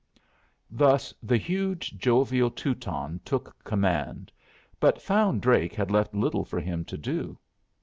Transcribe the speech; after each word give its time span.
Thus 0.71 1.13
the 1.21 1.37
huge, 1.37 1.95
jovial 1.99 2.49
Teuton 2.49 3.21
took 3.23 3.55
command, 3.63 4.31
but 4.79 4.99
found 4.99 5.43
Drake 5.43 5.75
had 5.75 5.91
left 5.91 6.15
little 6.15 6.43
for 6.43 6.59
him 6.59 6.83
to 6.85 6.97
do. 6.97 7.37